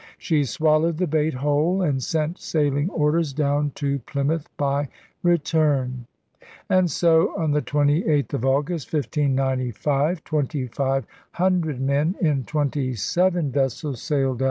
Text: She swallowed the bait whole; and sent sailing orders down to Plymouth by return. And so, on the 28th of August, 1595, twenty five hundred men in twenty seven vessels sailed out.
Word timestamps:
She 0.17 0.45
swallowed 0.45 0.97
the 0.97 1.05
bait 1.05 1.35
whole; 1.35 1.83
and 1.83 2.01
sent 2.01 2.39
sailing 2.39 2.89
orders 2.89 3.33
down 3.33 3.69
to 3.75 3.99
Plymouth 3.99 4.49
by 4.57 4.89
return. 5.21 6.07
And 6.67 6.89
so, 6.89 7.37
on 7.39 7.51
the 7.51 7.61
28th 7.61 8.33
of 8.33 8.43
August, 8.43 8.91
1595, 8.91 10.23
twenty 10.23 10.65
five 10.65 11.05
hundred 11.33 11.79
men 11.79 12.15
in 12.19 12.45
twenty 12.45 12.95
seven 12.95 13.51
vessels 13.51 14.01
sailed 14.01 14.37
out. 14.37 14.39